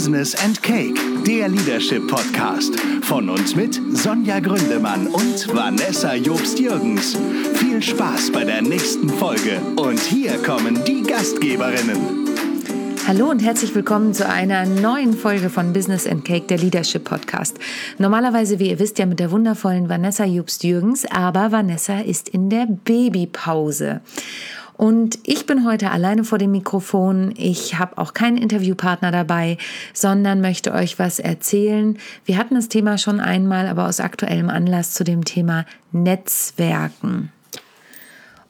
[0.00, 2.74] Business and Cake, der Leadership Podcast.
[3.02, 7.18] Von uns mit Sonja Gründemann und Vanessa Jobst-Jürgens.
[7.56, 9.60] Viel Spaß bei der nächsten Folge.
[9.76, 11.98] Und hier kommen die Gastgeberinnen.
[13.06, 17.58] Hallo und herzlich willkommen zu einer neuen Folge von Business and Cake, der Leadership Podcast.
[17.98, 22.64] Normalerweise, wie ihr wisst, ja mit der wundervollen Vanessa Jobst-Jürgens, aber Vanessa ist in der
[22.66, 24.00] Babypause.
[24.80, 27.34] Und ich bin heute alleine vor dem Mikrofon.
[27.36, 29.58] Ich habe auch keinen Interviewpartner dabei,
[29.92, 31.98] sondern möchte euch was erzählen.
[32.24, 37.30] Wir hatten das Thema schon einmal, aber aus aktuellem Anlass zu dem Thema Netzwerken.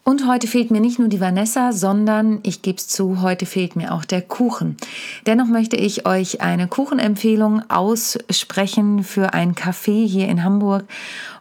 [0.03, 3.77] Und heute fehlt mir nicht nur die Vanessa, sondern ich gebe es zu, heute fehlt
[3.77, 4.77] mir auch der Kuchen.
[5.27, 10.85] Dennoch möchte ich euch eine Kuchenempfehlung aussprechen für ein Café hier in Hamburg.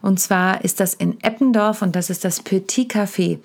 [0.02, 3.38] Und zwar ist das in Eppendorf und das ist das Petit Café.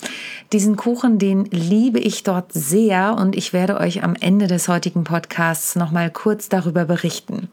[0.52, 5.06] Diesen Kuchen, den liebe ich dort sehr und ich werde euch am Ende des heutigen
[5.06, 7.50] Podcasts nochmal kurz darüber berichten.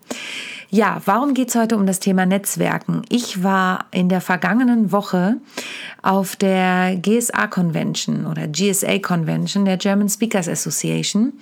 [0.75, 3.03] Ja, warum geht es heute um das Thema Netzwerken?
[3.11, 5.37] Ich war in der vergangenen Woche
[6.03, 11.33] auf der GSA Convention oder GSA Convention der German Speakers Association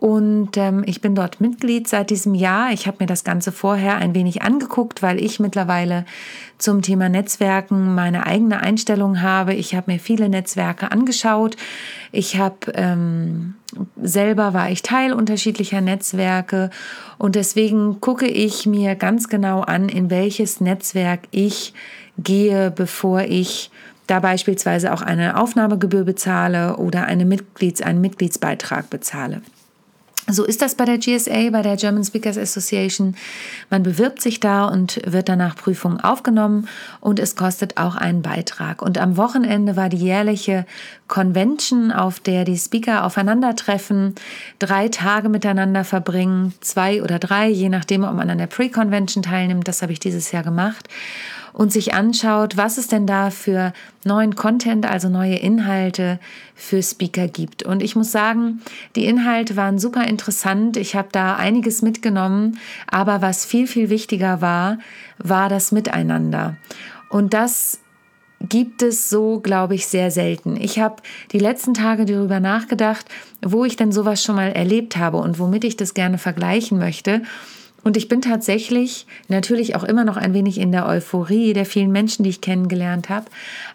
[0.00, 2.72] und ähm, ich bin dort Mitglied seit diesem Jahr.
[2.72, 6.06] Ich habe mir das Ganze vorher ein wenig angeguckt, weil ich mittlerweile
[6.56, 9.52] zum Thema Netzwerken meine eigene Einstellung habe.
[9.52, 11.58] Ich habe mir viele Netzwerke angeschaut.
[12.12, 13.56] Ich habe ähm,
[14.00, 16.70] selber war ich Teil unterschiedlicher Netzwerke
[17.18, 21.74] und deswegen gucke ich mir ganz genau an, in welches Netzwerk ich
[22.16, 23.70] gehe, bevor ich
[24.10, 29.42] da beispielsweise auch eine Aufnahmegebühr bezahle oder eine Mitglieds-, einen Mitgliedsbeitrag bezahle.
[30.28, 33.16] So ist das bei der GSA, bei der German Speakers Association.
[33.68, 36.68] Man bewirbt sich da und wird danach Prüfungen aufgenommen
[37.00, 38.82] und es kostet auch einen Beitrag.
[38.82, 40.66] Und am Wochenende war die jährliche
[41.08, 44.14] Convention, auf der die Speaker aufeinandertreffen,
[44.58, 49.66] drei Tage miteinander verbringen, zwei oder drei, je nachdem, ob man an der Pre-Convention teilnimmt.
[49.66, 50.88] Das habe ich dieses Jahr gemacht
[51.52, 53.72] und sich anschaut, was es denn da für
[54.04, 56.18] neuen Content, also neue Inhalte
[56.54, 57.62] für Speaker gibt.
[57.62, 58.60] Und ich muss sagen,
[58.96, 60.76] die Inhalte waren super interessant.
[60.76, 64.78] Ich habe da einiges mitgenommen, aber was viel, viel wichtiger war,
[65.18, 66.56] war das Miteinander.
[67.08, 67.80] Und das
[68.40, 70.56] gibt es so, glaube ich, sehr selten.
[70.56, 71.02] Ich habe
[71.32, 73.04] die letzten Tage darüber nachgedacht,
[73.42, 77.22] wo ich denn sowas schon mal erlebt habe und womit ich das gerne vergleichen möchte.
[77.82, 81.92] Und ich bin tatsächlich natürlich auch immer noch ein wenig in der Euphorie der vielen
[81.92, 83.26] Menschen, die ich kennengelernt habe.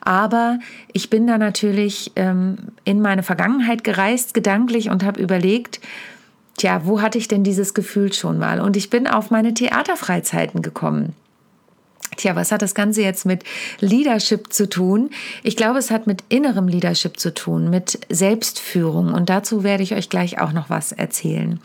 [0.01, 0.59] Aber
[0.93, 5.79] ich bin da natürlich ähm, in meine Vergangenheit gereist, gedanklich, und habe überlegt,
[6.57, 8.59] tja, wo hatte ich denn dieses Gefühl schon mal?
[8.59, 11.13] Und ich bin auf meine Theaterfreizeiten gekommen.
[12.17, 13.43] Tja, was hat das Ganze jetzt mit
[13.81, 15.09] Leadership zu tun?
[15.43, 19.13] Ich glaube, es hat mit innerem Leadership zu tun, mit Selbstführung.
[19.13, 21.59] Und dazu werde ich euch gleich auch noch was erzählen.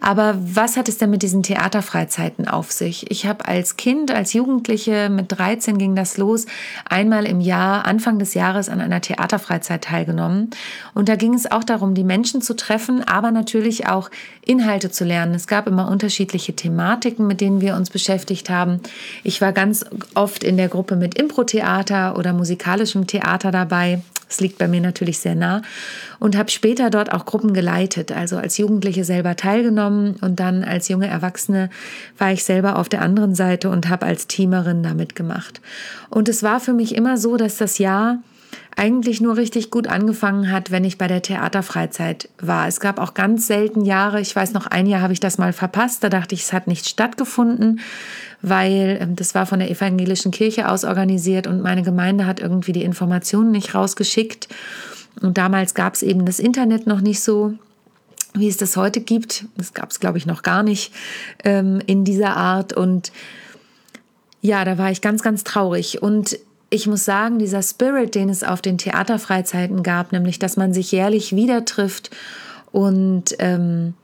[0.00, 3.10] Aber was hat es denn mit diesen Theaterfreizeiten auf sich?
[3.10, 6.46] Ich habe als Kind, als Jugendliche, mit 13 ging das los,
[6.88, 10.50] einmal im Jahr, Anfang des Jahres an einer Theaterfreizeit teilgenommen.
[10.94, 14.10] Und da ging es auch darum, die Menschen zu treffen, aber natürlich auch
[14.46, 15.34] Inhalte zu lernen.
[15.34, 18.80] Es gab immer unterschiedliche Thematiken, mit denen wir uns beschäftigt haben.
[19.24, 19.77] Ich war ganz
[20.14, 24.00] oft in der Gruppe mit Impro-Theater oder musikalischem Theater dabei.
[24.28, 25.62] Das liegt bei mir natürlich sehr nah.
[26.18, 30.88] Und habe später dort auch Gruppen geleitet, also als Jugendliche selber teilgenommen und dann als
[30.88, 31.70] junge Erwachsene
[32.18, 35.60] war ich selber auf der anderen Seite und habe als Teamerin da mitgemacht.
[36.10, 38.18] Und es war für mich immer so, dass das Jahr
[38.78, 42.68] eigentlich nur richtig gut angefangen hat, wenn ich bei der Theaterfreizeit war.
[42.68, 45.52] Es gab auch ganz selten Jahre, ich weiß noch, ein Jahr habe ich das mal
[45.52, 47.80] verpasst, da dachte ich, es hat nicht stattgefunden,
[48.40, 52.72] weil ähm, das war von der evangelischen Kirche aus organisiert und meine Gemeinde hat irgendwie
[52.72, 54.48] die Informationen nicht rausgeschickt.
[55.20, 57.54] Und damals gab es eben das Internet noch nicht so,
[58.34, 59.46] wie es das heute gibt.
[59.56, 60.92] Das gab es, glaube ich, noch gar nicht
[61.42, 62.72] ähm, in dieser Art.
[62.72, 63.10] Und
[64.40, 66.00] ja, da war ich ganz, ganz traurig.
[66.00, 66.38] Und
[66.70, 70.92] ich muss sagen, dieser Spirit, den es auf den Theaterfreizeiten gab, nämlich dass man sich
[70.92, 72.10] jährlich wieder trifft
[72.72, 73.94] und ähm,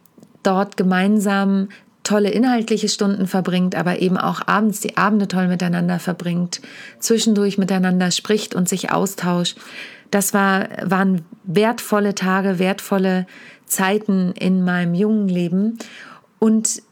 [0.42, 1.68] dort gemeinsam
[2.04, 6.60] tolle inhaltliche Stunden verbringt, aber eben auch abends die Abende toll miteinander verbringt,
[6.98, 9.58] zwischendurch miteinander spricht und sich austauscht.
[10.10, 13.26] Das war, waren wertvolle Tage, wertvolle
[13.66, 15.78] Zeiten in meinem jungen Leben.
[16.38, 16.82] Und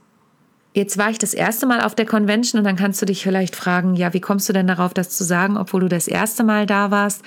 [0.74, 3.56] Jetzt war ich das erste Mal auf der Convention und dann kannst du dich vielleicht
[3.56, 6.64] fragen, ja, wie kommst du denn darauf, das zu sagen, obwohl du das erste Mal
[6.66, 7.22] da warst?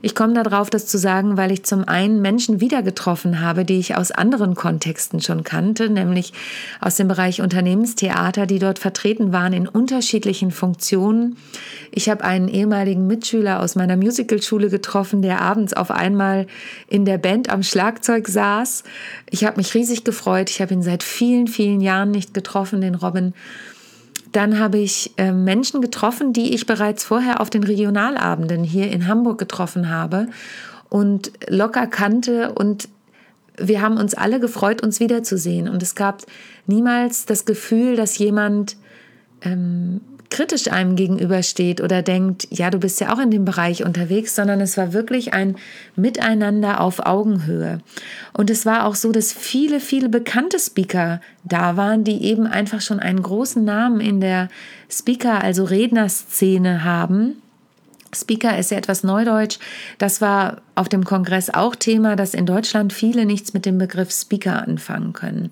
[0.00, 3.78] Ich komme darauf, das zu sagen, weil ich zum einen Menschen wieder getroffen habe, die
[3.78, 6.32] ich aus anderen Kontexten schon kannte, nämlich
[6.80, 11.36] aus dem Bereich Unternehmenstheater, die dort vertreten waren in unterschiedlichen Funktionen.
[11.90, 16.46] Ich habe einen ehemaligen Mitschüler aus meiner Musicalschule getroffen, der abends auf einmal
[16.88, 18.84] in der Band am Schlagzeug saß.
[19.30, 20.50] Ich habe mich riesig gefreut.
[20.50, 23.34] Ich habe ihn seit vielen, vielen Jahren nicht getroffen, den Robin.
[24.32, 29.06] Dann habe ich äh, Menschen getroffen, die ich bereits vorher auf den Regionalabenden hier in
[29.06, 30.28] Hamburg getroffen habe
[30.88, 32.88] und locker kannte und
[33.60, 35.68] wir haben uns alle gefreut, uns wiederzusehen.
[35.68, 36.22] Und es gab
[36.66, 38.76] niemals das Gefühl, dass jemand
[39.42, 44.34] ähm, kritisch einem gegenübersteht oder denkt, ja, du bist ja auch in dem Bereich unterwegs,
[44.34, 45.56] sondern es war wirklich ein
[45.96, 47.80] Miteinander auf Augenhöhe.
[48.32, 52.80] Und es war auch so, dass viele, viele bekannte Speaker da waren, die eben einfach
[52.80, 54.48] schon einen großen Namen in der
[54.90, 57.42] Speaker, also Rednerszene haben.
[58.14, 59.58] Speaker ist ja etwas Neudeutsch.
[59.98, 64.10] Das war auf dem Kongress auch Thema, dass in Deutschland viele nichts mit dem Begriff
[64.10, 65.50] Speaker anfangen können.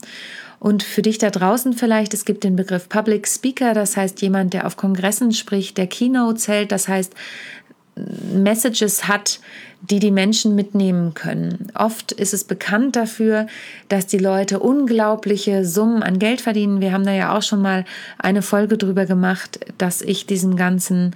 [0.67, 4.53] Und für dich da draußen vielleicht, es gibt den Begriff Public Speaker, das heißt jemand,
[4.53, 7.15] der auf Kongressen spricht, der Keynotes hält, das heißt
[8.35, 9.39] Messages hat,
[9.83, 11.71] die die Menschen mitnehmen können.
[11.75, 13.47] Oft ist es bekannt dafür,
[13.89, 16.81] dass die Leute unglaubliche Summen an Geld verdienen.
[16.81, 17.85] Wir haben da ja auch schon mal
[18.19, 21.15] eine Folge drüber gemacht, dass ich diesem ganzen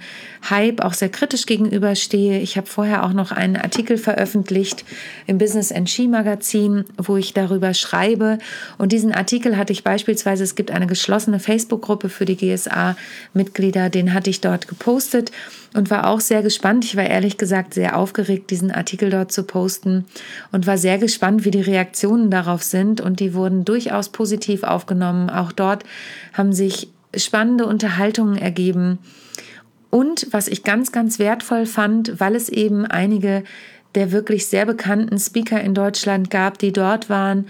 [0.49, 2.39] Hype auch sehr kritisch gegenüberstehe.
[2.39, 4.85] Ich habe vorher auch noch einen Artikel veröffentlicht
[5.27, 8.37] im Business and She Magazin, wo ich darüber schreibe.
[8.77, 14.13] Und diesen Artikel hatte ich beispielsweise, es gibt eine geschlossene Facebook-Gruppe für die GSA-Mitglieder, den
[14.13, 15.31] hatte ich dort gepostet
[15.73, 16.85] und war auch sehr gespannt.
[16.85, 20.05] Ich war ehrlich gesagt sehr aufgeregt, diesen Artikel dort zu posten
[20.51, 23.01] und war sehr gespannt, wie die Reaktionen darauf sind.
[23.01, 25.29] Und die wurden durchaus positiv aufgenommen.
[25.29, 25.83] Auch dort
[26.33, 28.99] haben sich spannende Unterhaltungen ergeben.
[29.89, 33.43] Und was ich ganz, ganz wertvoll fand, weil es eben einige
[33.95, 37.47] der wirklich sehr bekannten Speaker in Deutschland gab, die dort waren,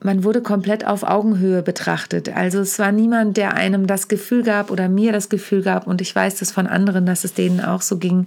[0.00, 2.28] man wurde komplett auf Augenhöhe betrachtet.
[2.28, 6.02] Also es war niemand, der einem das Gefühl gab oder mir das Gefühl gab, und
[6.02, 8.26] ich weiß das von anderen, dass es denen auch so ging,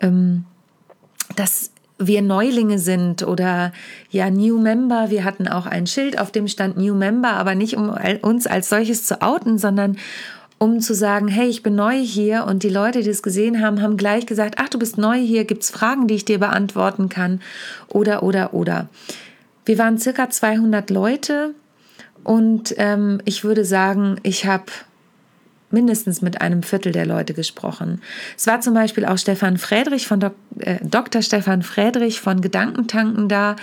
[0.00, 0.46] ähm,
[1.36, 3.72] dass wir Neulinge sind oder
[4.10, 5.10] ja New Member.
[5.10, 8.68] Wir hatten auch ein Schild, auf dem stand New Member, aber nicht um uns als
[8.68, 9.96] solches zu outen, sondern
[10.58, 13.82] um zu sagen, hey, ich bin neu hier und die Leute, die es gesehen haben,
[13.82, 17.08] haben gleich gesagt, ach, du bist neu hier, gibt es Fragen, die ich dir beantworten
[17.08, 17.40] kann
[17.88, 18.88] oder oder oder.
[19.64, 21.54] Wir waren circa 200 Leute
[22.22, 24.64] und ähm, ich würde sagen, ich habe
[25.74, 28.00] mindestens mit einem Viertel der Leute gesprochen.
[28.36, 31.20] Es war zum Beispiel auch Stefan Friedrich von Dok äh, Dr.
[31.20, 33.56] Stefan Friedrich von Gedankentanken da.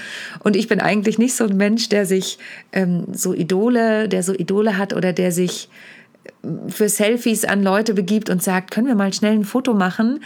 [0.43, 2.37] Und ich bin eigentlich nicht so ein Mensch, der sich
[2.71, 5.69] ähm, so Idole, der so Idole hat oder der sich
[6.43, 10.19] äh, für Selfies an Leute begibt und sagt, können wir mal schnell ein Foto machen.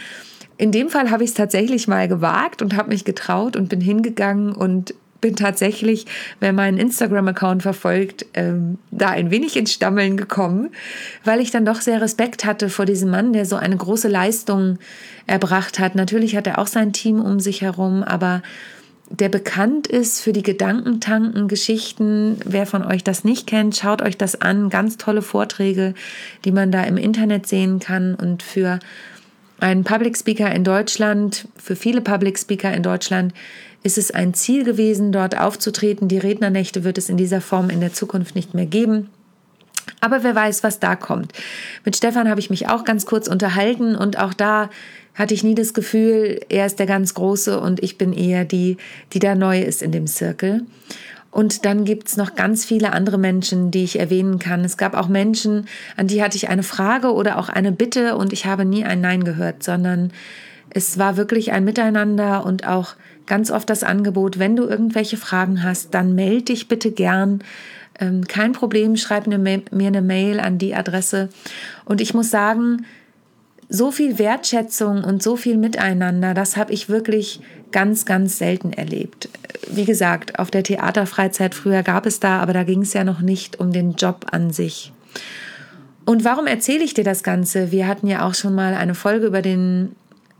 [0.58, 3.80] In dem Fall habe ich es tatsächlich mal gewagt und habe mich getraut und bin
[3.80, 6.06] hingegangen und bin tatsächlich,
[6.40, 10.70] wer meinen Instagram-Account verfolgt, ähm, da ein wenig ins Stammeln gekommen,
[11.24, 14.78] weil ich dann doch sehr Respekt hatte vor diesem Mann, der so eine große Leistung
[15.26, 15.94] erbracht hat.
[15.94, 18.42] Natürlich hat er auch sein Team um sich herum, aber
[19.08, 22.38] der bekannt ist für die Gedankentanken-Geschichten.
[22.44, 24.68] Wer von euch das nicht kennt, schaut euch das an.
[24.68, 25.94] Ganz tolle Vorträge,
[26.44, 28.16] die man da im Internet sehen kann.
[28.16, 28.80] Und für
[29.60, 33.32] einen Public Speaker in Deutschland, für viele Public Speaker in Deutschland,
[33.86, 36.08] ist es ein Ziel gewesen, dort aufzutreten.
[36.08, 39.08] Die Rednernächte wird es in dieser Form in der Zukunft nicht mehr geben.
[40.00, 41.32] Aber wer weiß, was da kommt.
[41.84, 44.70] Mit Stefan habe ich mich auch ganz kurz unterhalten und auch da
[45.14, 48.76] hatte ich nie das Gefühl, er ist der ganz Große und ich bin eher die,
[49.12, 50.62] die da neu ist in dem Zirkel.
[51.30, 54.64] Und dann gibt es noch ganz viele andere Menschen, die ich erwähnen kann.
[54.64, 58.32] Es gab auch Menschen, an die hatte ich eine Frage oder auch eine Bitte und
[58.32, 60.12] ich habe nie ein Nein gehört, sondern
[60.70, 65.62] es war wirklich ein Miteinander und auch ganz oft das Angebot, wenn du irgendwelche Fragen
[65.62, 67.42] hast, dann melde dich bitte gern.
[67.98, 71.28] Ähm, kein Problem, schreib mir eine Mail an die Adresse.
[71.84, 72.86] Und ich muss sagen,
[73.68, 77.40] so viel Wertschätzung und so viel Miteinander, das habe ich wirklich
[77.72, 79.28] ganz, ganz selten erlebt.
[79.68, 83.20] Wie gesagt, auf der Theaterfreizeit früher gab es da, aber da ging es ja noch
[83.20, 84.92] nicht um den Job an sich.
[86.04, 87.72] Und warum erzähle ich dir das Ganze?
[87.72, 89.96] Wir hatten ja auch schon mal eine Folge über den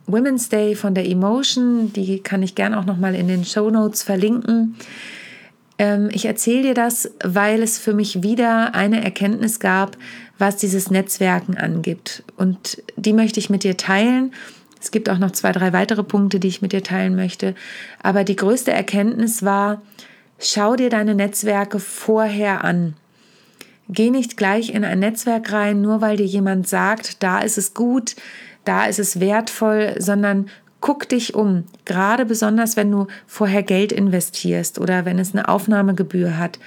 [0.06, 1.92] Women's Day von der Emotion.
[1.92, 4.76] Die kann ich gern auch nochmal in den Show Notes verlinken.
[5.78, 9.96] Ähm, ich erzähle dir das, weil es für mich wieder eine Erkenntnis gab,
[10.38, 12.22] was dieses Netzwerken angibt.
[12.36, 14.32] Und die möchte ich mit dir teilen.
[14.80, 17.54] Es gibt auch noch zwei, drei weitere Punkte, die ich mit dir teilen möchte.
[18.02, 19.82] Aber die größte Erkenntnis war,
[20.38, 22.94] schau dir deine Netzwerke vorher an.
[23.88, 27.72] Geh nicht gleich in ein Netzwerk rein, nur weil dir jemand sagt, da ist es
[27.72, 28.16] gut,
[28.64, 30.48] da ist es wertvoll, sondern
[30.80, 36.36] guck dich um, gerade besonders wenn du vorher Geld investierst oder wenn es eine Aufnahmegebühr
[36.36, 36.58] hat.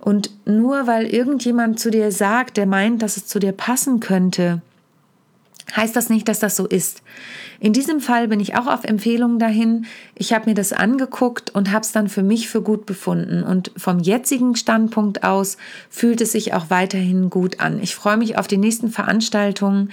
[0.00, 4.62] Und nur weil irgendjemand zu dir sagt, der meint, dass es zu dir passen könnte,
[5.74, 7.02] heißt das nicht, dass das so ist.
[7.60, 9.86] In diesem Fall bin ich auch auf Empfehlungen dahin.
[10.14, 13.42] Ich habe mir das angeguckt und habe es dann für mich für gut befunden.
[13.42, 15.56] Und vom jetzigen Standpunkt aus
[15.88, 17.80] fühlt es sich auch weiterhin gut an.
[17.80, 19.90] Ich freue mich auf die nächsten Veranstaltungen.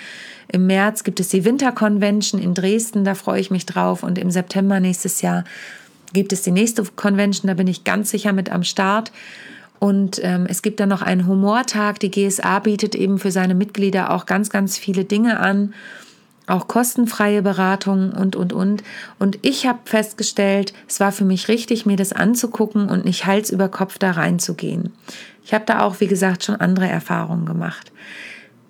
[0.52, 4.02] Im März gibt es die Winterconvention in Dresden, da freue ich mich drauf.
[4.02, 5.44] Und im September nächstes Jahr
[6.12, 9.12] gibt es die nächste Convention, da bin ich ganz sicher mit am Start.
[9.80, 12.00] Und ähm, es gibt dann noch einen Humortag.
[12.00, 15.74] Die GSA bietet eben für seine Mitglieder auch ganz, ganz viele Dinge an,
[16.48, 18.84] auch kostenfreie Beratungen und, und, und.
[19.20, 23.50] Und ich habe festgestellt, es war für mich richtig, mir das anzugucken und nicht Hals
[23.52, 24.92] über Kopf da reinzugehen.
[25.46, 27.92] Ich habe da auch, wie gesagt, schon andere Erfahrungen gemacht.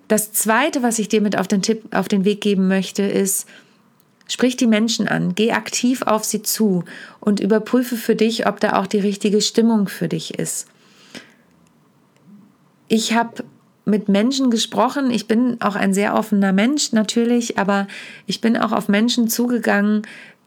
[0.06, 3.46] Das Zweite, was ich dir mit auf den, Tipp, auf den Weg geben möchte, ist,
[4.28, 6.84] Sprich die Menschen an, geh aktiv auf sie zu
[7.18, 10.68] und überprüfe für dich, ob da auch die richtige Stimmung für dich ist
[12.90, 13.44] ich habe
[13.84, 15.10] mit Menschen gesprochen.
[15.10, 17.86] Ich bin auch ein sehr offener Mensch natürlich, aber
[18.26, 20.02] ich bin auch auf Menschen zugegangen,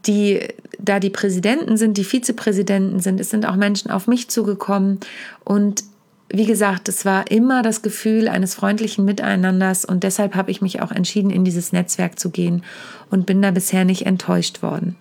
[0.06, 0.42] die
[0.78, 3.20] da die Präsidenten sind, die Vizepräsidenten sind.
[3.20, 5.00] Es sind auch Menschen auf mich zugekommen
[5.46, 5.84] und
[6.30, 10.82] wie gesagt, es war immer das Gefühl eines freundlichen Miteinanders und deshalb habe ich mich
[10.82, 12.64] auch entschieden, in dieses Netzwerk zu gehen
[13.10, 14.96] und bin da bisher nicht enttäuscht worden.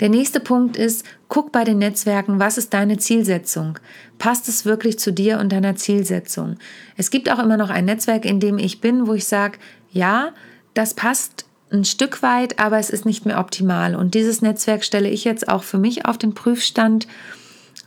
[0.00, 3.78] Der nächste Punkt ist, guck bei den Netzwerken, was ist deine Zielsetzung?
[4.18, 6.56] Passt es wirklich zu dir und deiner Zielsetzung?
[6.96, 9.58] Es gibt auch immer noch ein Netzwerk, in dem ich bin, wo ich sage,
[9.90, 10.32] ja,
[10.74, 13.96] das passt ein Stück weit, aber es ist nicht mehr optimal.
[13.96, 17.06] Und dieses Netzwerk stelle ich jetzt auch für mich auf den Prüfstand,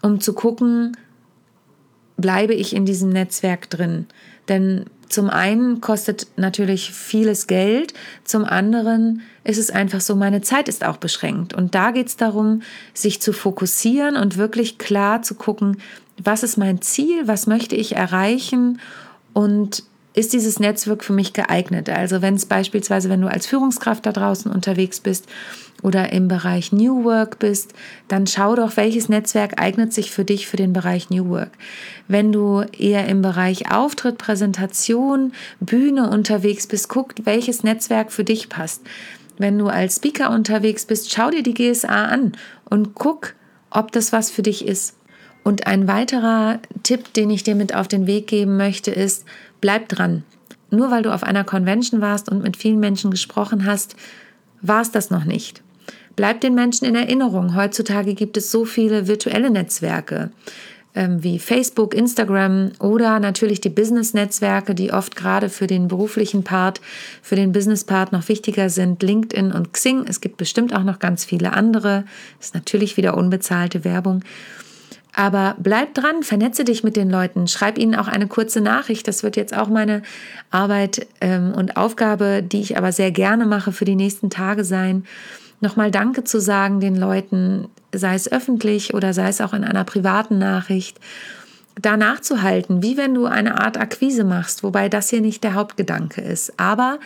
[0.01, 0.97] um zu gucken,
[2.17, 4.07] bleibe ich in diesem Netzwerk drin.
[4.49, 10.67] Denn zum einen kostet natürlich vieles Geld, zum anderen ist es einfach so, meine Zeit
[10.67, 11.53] ist auch beschränkt.
[11.53, 12.61] Und da geht es darum,
[12.93, 15.77] sich zu fokussieren und wirklich klar zu gucken,
[16.21, 18.79] was ist mein Ziel, was möchte ich erreichen
[19.33, 19.83] und
[20.17, 21.89] ist dieses Netzwerk für mich geeignet?
[21.89, 25.27] Also wenn es beispielsweise, wenn du als Führungskraft da draußen unterwegs bist
[25.83, 27.73] oder im Bereich New Work bist,
[28.07, 31.51] dann schau doch, welches Netzwerk eignet sich für dich für den Bereich New Work.
[32.07, 38.49] Wenn du eher im Bereich Auftritt, Präsentation, Bühne unterwegs bist, guck, welches Netzwerk für dich
[38.49, 38.81] passt.
[39.37, 42.31] Wenn du als Speaker unterwegs bist, schau dir die GSA an
[42.65, 43.35] und guck,
[43.69, 44.95] ob das was für dich ist.
[45.43, 49.25] Und ein weiterer Tipp, den ich dir mit auf den Weg geben möchte, ist,
[49.59, 50.23] bleib dran.
[50.71, 53.97] Nur weil du auf einer Convention warst und mit vielen Menschen gesprochen hast,
[54.61, 55.61] war es das noch nicht.
[56.15, 57.55] Bleib den Menschen in Erinnerung.
[57.57, 60.31] Heutzutage gibt es so viele virtuelle Netzwerke
[60.95, 66.79] ähm, wie Facebook, Instagram oder natürlich die Business-Netzwerke, die oft gerade für den beruflichen Part,
[67.21, 70.05] für den Business-Part noch wichtiger sind, LinkedIn und Xing.
[70.07, 72.05] Es gibt bestimmt auch noch ganz viele andere.
[72.37, 74.23] Das ist natürlich wieder unbezahlte Werbung.
[75.17, 79.07] Aber bleib dran, vernetze dich mit den Leuten, schreib ihnen auch eine kurze Nachricht.
[79.07, 80.03] Das wird jetzt auch meine
[80.51, 85.05] Arbeit ähm, und Aufgabe, die ich aber sehr gerne mache für die nächsten Tage sein.
[85.59, 89.85] Nochmal Danke zu sagen den Leuten, sei es öffentlich oder sei es auch in einer
[89.85, 90.99] privaten Nachricht
[91.81, 96.21] da nachzuhalten, wie wenn du eine Art Akquise machst, wobei das hier nicht der Hauptgedanke
[96.21, 96.59] ist.
[96.59, 96.99] Aber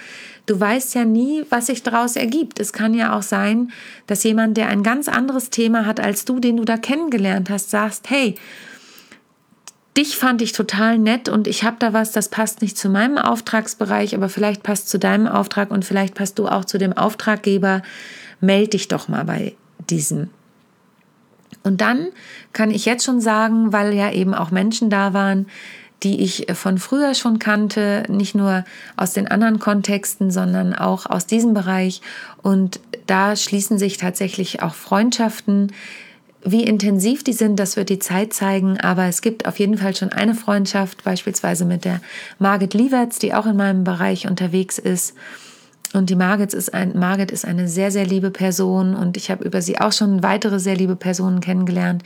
[0.52, 2.60] du weißt ja nie, was sich daraus ergibt.
[2.60, 3.72] Es kann ja auch sein,
[4.06, 7.70] dass jemand, der ein ganz anderes Thema hat als du, den du da kennengelernt hast,
[7.70, 8.36] sagst, hey,
[9.96, 13.18] dich fand ich total nett und ich habe da was, das passt nicht zu meinem
[13.18, 17.82] Auftragsbereich, aber vielleicht passt zu deinem Auftrag und vielleicht passt du auch zu dem Auftraggeber.
[18.42, 19.56] Meld dich doch mal bei
[19.90, 20.30] diesem
[21.64, 22.08] und dann
[22.54, 25.48] kann ich jetzt schon sagen, weil ja eben auch Menschen da waren,
[26.04, 28.66] die ich von früher schon kannte, nicht nur
[28.98, 32.02] aus den anderen Kontexten, sondern auch aus diesem Bereich.
[32.42, 35.72] Und da schließen sich tatsächlich auch Freundschaften.
[36.44, 39.96] Wie intensiv die sind, das wird die Zeit zeigen, aber es gibt auf jeden Fall
[39.96, 42.02] schon eine Freundschaft, beispielsweise mit der
[42.40, 45.14] Margit Liewerts, die auch in meinem Bereich unterwegs ist
[45.94, 49.44] und die Margit ist, ein, Margit ist eine sehr, sehr liebe Person und ich habe
[49.44, 52.04] über sie auch schon weitere sehr liebe Personen kennengelernt.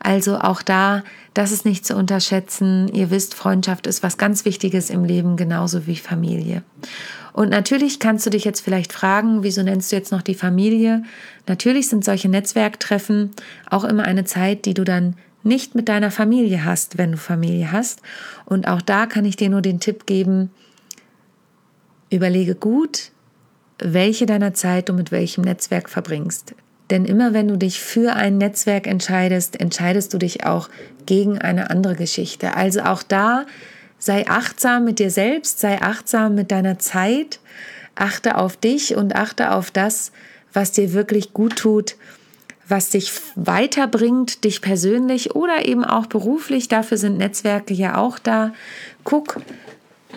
[0.00, 1.02] Also auch da,
[1.34, 2.88] das ist nicht zu unterschätzen.
[2.88, 6.62] Ihr wisst, Freundschaft ist was ganz Wichtiges im Leben, genauso wie Familie.
[7.32, 11.02] Und natürlich kannst du dich jetzt vielleicht fragen, wieso nennst du jetzt noch die Familie?
[11.46, 13.30] Natürlich sind solche Netzwerktreffen
[13.68, 17.70] auch immer eine Zeit, die du dann nicht mit deiner Familie hast, wenn du Familie
[17.70, 18.02] hast.
[18.44, 20.50] Und auch da kann ich dir nur den Tipp geben,
[22.10, 23.12] überlege gut,
[23.78, 26.54] welche deiner Zeit du mit welchem Netzwerk verbringst.
[26.90, 30.68] Denn immer wenn du dich für ein Netzwerk entscheidest, entscheidest du dich auch
[31.06, 32.54] gegen eine andere Geschichte.
[32.56, 33.44] Also auch da
[33.98, 37.40] sei achtsam mit dir selbst, sei achtsam mit deiner Zeit,
[37.94, 40.12] achte auf dich und achte auf das,
[40.52, 41.96] was dir wirklich gut tut,
[42.66, 46.68] was dich weiterbringt, dich persönlich oder eben auch beruflich.
[46.68, 48.52] Dafür sind Netzwerke ja auch da.
[49.04, 49.40] Guck,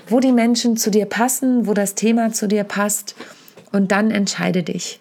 [0.07, 3.15] wo die Menschen zu dir passen, wo das Thema zu dir passt
[3.71, 4.99] und dann entscheide dich.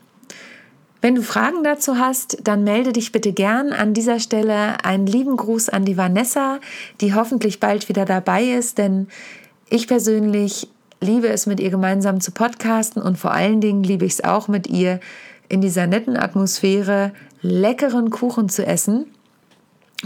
[1.02, 3.72] Wenn du Fragen dazu hast, dann melde dich bitte gern.
[3.72, 6.60] An dieser Stelle einen lieben Gruß an die Vanessa,
[7.00, 9.08] die hoffentlich bald wieder dabei ist, denn
[9.70, 10.68] ich persönlich
[11.00, 14.48] liebe es, mit ihr gemeinsam zu podcasten und vor allen Dingen liebe ich es auch
[14.48, 15.00] mit ihr
[15.48, 19.06] in dieser netten Atmosphäre leckeren Kuchen zu essen.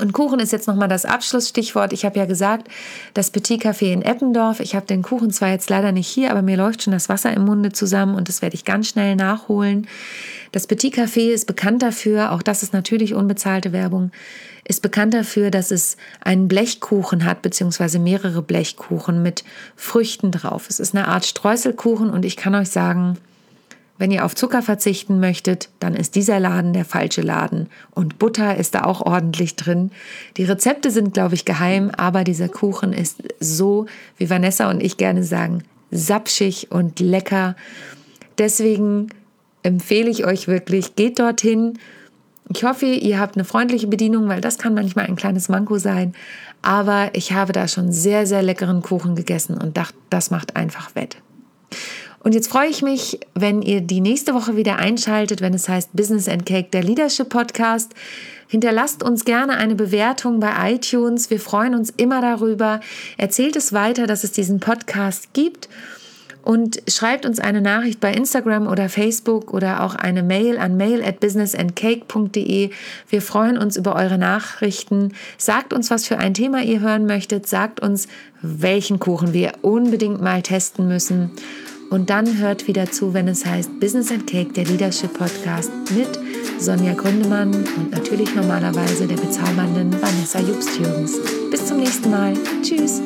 [0.01, 1.93] Und Kuchen ist jetzt nochmal das Abschlussstichwort.
[1.93, 2.69] Ich habe ja gesagt,
[3.15, 4.59] das Petit Café in Eppendorf.
[4.59, 7.33] Ich habe den Kuchen zwar jetzt leider nicht hier, aber mir läuft schon das Wasser
[7.33, 9.87] im Munde zusammen und das werde ich ganz schnell nachholen.
[10.51, 14.11] Das Petit Café ist bekannt dafür, auch das ist natürlich unbezahlte Werbung,
[14.65, 19.45] ist bekannt dafür, dass es einen Blechkuchen hat, beziehungsweise mehrere Blechkuchen mit
[19.77, 20.67] Früchten drauf.
[20.69, 23.17] Es ist eine Art Streuselkuchen und ich kann euch sagen,
[23.97, 27.69] wenn ihr auf Zucker verzichten möchtet, dann ist dieser Laden der falsche Laden.
[27.93, 29.93] Und Butter ist da auch ordentlich drin.
[30.37, 33.87] Die Rezepte sind, glaube ich, geheim, aber dieser Kuchen ist so,
[34.17, 37.55] wie Vanessa und ich gerne sagen, sapschig und lecker.
[38.39, 39.11] Deswegen
[39.63, 41.79] empfehle ich euch wirklich, geht dorthin.
[42.49, 46.15] Ich hoffe, ihr habt eine freundliche Bedienung, weil das kann manchmal ein kleines Manko sein.
[46.63, 50.95] Aber ich habe da schon sehr, sehr leckeren Kuchen gegessen und dachte, das macht einfach
[50.97, 51.19] wett.
[52.25, 55.95] Und jetzt freue ich mich, wenn ihr die nächste Woche wieder einschaltet, wenn es heißt
[55.95, 57.93] Business and Cake, der Leadership Podcast.
[58.49, 61.29] Hinterlasst uns gerne eine Bewertung bei iTunes.
[61.29, 62.81] Wir freuen uns immer darüber.
[63.19, 65.69] Erzählt es weiter, dass es diesen Podcast gibt
[66.41, 71.05] und schreibt uns eine Nachricht bei Instagram oder Facebook oder auch eine Mail an mail
[71.05, 72.71] at businessandcake.de.
[73.09, 75.13] Wir freuen uns über eure Nachrichten.
[75.37, 77.47] Sagt uns, was für ein Thema ihr hören möchtet.
[77.47, 78.09] Sagt uns,
[78.41, 81.33] welchen Kuchen wir unbedingt mal testen müssen.
[81.91, 86.09] Und dann hört wieder zu, wenn es heißt Business and Cake, der Leadership Podcast mit
[86.59, 91.19] Sonja Gründemann und natürlich normalerweise der bezaubernden Vanessa Jubst-Jürgens.
[91.51, 92.35] Bis zum nächsten Mal.
[92.63, 93.01] Tschüss.